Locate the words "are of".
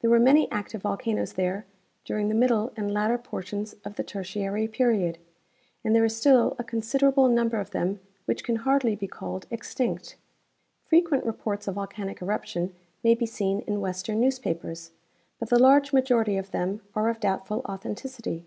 16.96-17.20